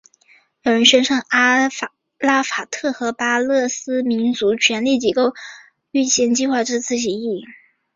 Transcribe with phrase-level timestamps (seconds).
[0.63, 1.69] 有人宣称阿
[2.17, 5.35] 拉法特和巴勒斯坦民族权力机构
[5.91, 7.45] 预先计划了这次起义。